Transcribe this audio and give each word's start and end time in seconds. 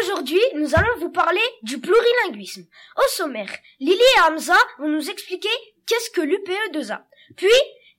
Aujourd'hui, 0.00 0.40
nous 0.54 0.74
allons 0.74 0.96
vous 0.98 1.10
parler 1.10 1.42
du 1.62 1.78
plurilinguisme. 1.78 2.64
Au 2.96 3.08
sommaire, 3.10 3.50
Lily 3.80 4.00
et 4.00 4.20
Hamza 4.22 4.56
vont 4.78 4.88
nous 4.88 5.10
expliquer 5.10 5.50
qu'est-ce 5.86 6.08
que 6.10 6.22
l'UPE2A. 6.22 7.02
Puis, 7.36 7.48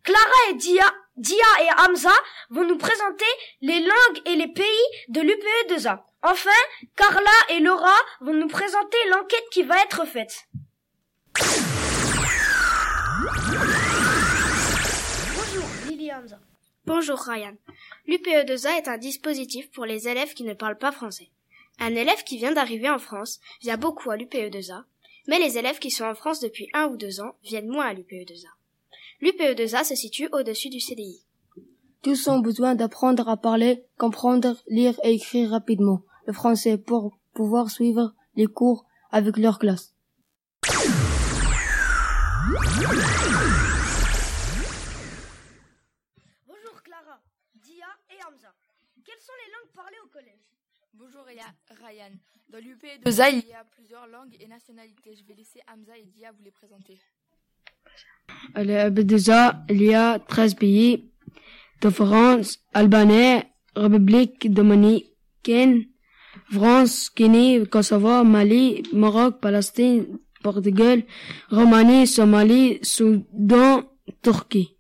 Clara 0.04 0.50
et 0.50 0.56
Dia, 0.56 0.92
Dia 1.16 1.46
et 1.62 1.70
Hamza 1.82 2.14
vont 2.50 2.66
nous 2.66 2.78
présenter 2.78 3.26
les 3.62 3.82
langues 3.82 4.22
et 4.26 4.36
les 4.36 4.48
pays 4.48 4.66
de 5.10 5.22
l'UPE2A. 5.22 6.02
Enfin, 6.24 6.50
Carla 6.96 7.30
et 7.50 7.60
Laura 7.60 7.96
vont 8.22 8.34
nous 8.34 8.48
présenter 8.48 8.98
l'enquête 9.12 9.48
qui 9.52 9.62
va 9.62 9.76
être 9.84 10.06
faite. 10.06 10.48
Bonjour, 15.36 15.70
Lily 15.88 16.08
et 16.08 16.14
Hamza. 16.14 16.40
Bonjour 16.86 17.20
Ryan. 17.20 17.54
L'UPE2A 18.08 18.80
est 18.80 18.88
un 18.88 18.98
dispositif 18.98 19.70
pour 19.72 19.86
les 19.86 20.08
élèves 20.08 20.34
qui 20.34 20.44
ne 20.44 20.56
parlent 20.56 20.80
pas 20.80 20.92
français. 20.92 21.30
Un 21.80 21.96
élève 21.96 22.24
qui 22.24 22.38
vient 22.38 22.54
d'arriver 22.54 22.90
en 22.90 23.00
France 23.00 23.40
vient 23.62 23.78
beaucoup 23.78 24.10
à 24.12 24.18
l'UPE2A, 24.18 24.84
mais 25.28 25.40
les 25.40 25.58
élèves 25.58 25.80
qui 25.80 25.92
sont 25.92 26.06
en 26.06 26.16
France 26.16 26.40
depuis 26.40 26.70
un 26.74 26.88
ou 26.88 26.98
deux 26.98 27.20
ans 27.22 27.36
viennent 27.44 27.68
moins 27.68 27.88
à 27.88 27.94
l'UPE2A. 27.94 28.48
L'UPE2A 29.22 29.84
se 29.84 29.96
situe 29.96 30.30
au-dessus 30.32 30.70
du 30.70 30.80
CDI. 30.80 31.24
Tous 32.02 32.28
ont 32.28 32.40
besoin 32.40 32.76
d'apprendre 32.76 33.30
à 33.30 33.38
parler, 33.38 33.86
comprendre, 33.98 34.62
lire 34.68 35.00
et 35.04 35.14
écrire 35.14 35.52
rapidement 35.52 36.04
le 36.26 36.34
français 36.34 36.78
pour 36.78 37.18
pouvoir 37.34 37.70
suivre 37.70 38.14
les 38.36 38.48
cours 38.48 38.86
avec 39.12 39.38
leur 39.38 39.60
classe. 39.60 39.94
Bonjour 46.46 46.82
Clara, 46.84 47.22
Dia 47.56 47.86
et 48.10 48.20
Hamza. 48.26 48.54
Quelles 49.06 49.22
sont 49.22 49.34
les 49.46 49.52
langues 49.54 49.74
parlées 49.74 49.98
au 50.04 50.10
collège? 50.10 50.54
Bonjour 50.96 51.24
Ryan. 51.26 52.12
Dans 52.50 52.60
l'UP2A, 52.60 53.32
il 53.32 53.50
y 53.50 53.54
a 53.54 53.64
plusieurs 53.76 54.06
langues 54.08 54.36
et 54.40 54.48
nationalités. 54.48 55.16
Je 55.16 55.28
vais 55.28 55.34
laisser 55.34 55.60
Hamza 55.68 55.98
et 55.98 56.06
Dia 56.06 56.32
vous 56.32 56.44
les 56.44 56.52
présenter. 56.52 57.00
À 58.54 58.64
l'UP2A, 58.64 59.64
il 59.70 59.82
y 59.82 59.96
a 59.96 60.20
13 60.20 60.54
pays 60.54 61.12
de 61.82 61.90
France, 61.90 62.60
Albanais, 62.76 63.52
République 63.76 64.54
dominicaine, 64.54 65.86
France, 66.52 67.10
Guinée, 67.16 67.66
Kosovo, 67.66 68.24
Mali, 68.24 68.84
Maroc, 68.94 69.40
Palestine, 69.42 70.20
Portugal, 70.44 71.04
Roumanie, 71.50 72.06
Somalie, 72.06 72.78
Soudan, 72.84 73.84
Turquie. 74.22 74.78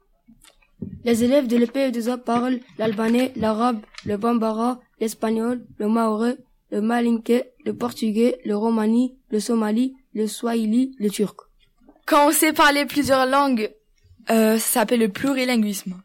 Les 1.04 1.24
élèves 1.24 1.48
de 1.48 1.58
l'EPE2A 1.58 2.18
parlent 2.18 2.60
l'albanais, 2.78 3.32
l'arabe, 3.36 3.82
le 4.06 4.18
bambara, 4.18 4.80
l'espagnol, 5.00 5.66
le 5.78 5.88
maoré, 5.88 6.38
le 6.72 6.82
malinké, 6.82 7.44
le 7.66 7.76
portugais, 7.76 8.40
le 8.46 8.56
romani, 8.56 9.18
le 9.30 9.40
somali, 9.40 9.96
le 10.14 10.28
swahili, 10.28 10.96
le 10.98 11.10
turc. 11.10 11.40
Quand 12.06 12.28
on 12.28 12.32
sait 12.32 12.54
parler 12.54 12.86
plusieurs 12.86 13.26
langues, 13.26 13.72
euh, 14.30 14.58
ça 14.58 14.80
s'appelle 14.80 15.00
le 15.00 15.10
plurilinguisme. 15.10 16.02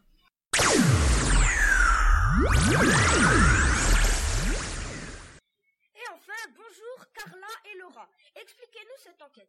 Et 5.95 6.07
enfin, 6.13 6.41
bonjour 6.55 7.05
Carla 7.13 7.47
et 7.65 7.77
Laura. 7.79 8.07
Expliquez-nous 8.41 8.99
cette 9.03 9.21
enquête. 9.21 9.47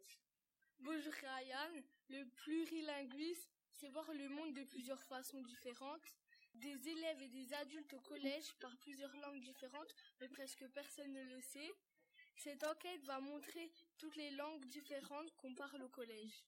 Bonjour 0.81 1.13
Ryan. 1.13 1.83
Le 2.09 2.25
plurilinguisme, 2.43 3.51
c'est 3.81 3.89
voir 3.89 4.13
le 4.13 4.29
monde 4.29 4.53
de 4.53 4.65
plusieurs 4.65 5.03
façons 5.05 5.41
différentes. 5.41 6.15
Des 6.55 6.89
élèves 6.89 7.23
et 7.23 7.29
des 7.29 7.55
adultes 7.55 7.95
au 7.95 8.01
collège 8.01 8.53
parlent 8.61 8.77
plusieurs 8.77 9.17
langues 9.17 9.41
différentes, 9.41 9.95
mais 10.21 10.29
presque 10.29 10.67
personne 10.75 11.13
ne 11.13 11.23
le 11.23 11.41
sait. 11.41 11.73
Cette 12.37 12.63
enquête 12.65 13.03
va 13.05 13.21
montrer 13.21 13.73
toutes 13.97 14.17
les 14.17 14.33
langues 14.33 14.67
différentes 14.67 15.35
qu'on 15.37 15.55
parle 15.55 15.83
au 15.83 15.89
collège. 15.89 16.45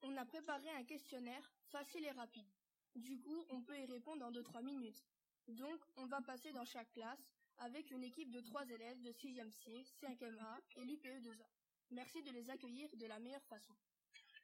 On 0.00 0.16
a 0.16 0.24
préparé 0.24 0.70
un 0.70 0.84
questionnaire 0.84 1.52
facile 1.68 2.04
et 2.04 2.12
rapide. 2.12 2.48
Du 2.94 3.18
coup, 3.18 3.44
on 3.50 3.60
peut 3.60 3.78
y 3.78 3.84
répondre 3.84 4.24
en 4.24 4.32
2-3 4.32 4.62
minutes. 4.62 5.04
Donc, 5.48 5.78
on 5.96 6.06
va 6.06 6.22
passer 6.22 6.52
dans 6.52 6.64
chaque 6.64 6.92
classe 6.92 7.28
avec 7.58 7.90
une 7.90 8.04
équipe 8.04 8.30
de 8.30 8.40
trois 8.40 8.66
élèves 8.66 9.02
de 9.02 9.12
6e 9.12 9.50
C, 9.50 9.84
5e 10.00 10.38
A 10.40 10.58
et 10.76 10.84
l'UPE2A. 10.84 11.46
Merci 11.90 12.22
de 12.22 12.30
les 12.30 12.48
accueillir 12.48 12.88
de 12.96 13.06
la 13.06 13.18
meilleure 13.18 13.44
façon. 13.44 13.74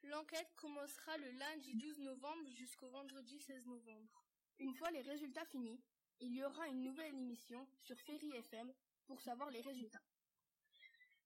L'enquête 0.09 0.51
commencera 0.55 1.17
le 1.17 1.31
lundi 1.31 1.75
12 1.75 1.99
novembre 1.99 2.49
jusqu'au 2.57 2.89
vendredi 2.89 3.39
16 3.39 3.65
novembre. 3.67 4.25
Une 4.59 4.73
fois 4.73 4.91
les 4.91 5.01
résultats 5.01 5.45
finis, 5.45 5.81
il 6.19 6.35
y 6.35 6.43
aura 6.43 6.67
une 6.67 6.83
nouvelle 6.83 7.15
émission 7.15 7.65
sur 7.79 7.97
Ferry 7.99 8.31
FM 8.31 8.71
pour 9.05 9.21
savoir 9.21 9.49
les 9.51 9.61
résultats. 9.61 10.01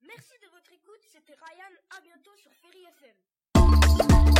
Merci 0.01 0.33
de 0.41 0.47
votre 0.49 0.71
écoute, 0.71 1.01
c'était 1.11 1.33
Ryan, 1.33 1.75
à 1.97 2.01
bientôt 2.01 2.35
sur 2.37 2.51
Ferry 2.53 2.83
FM. 2.83 4.36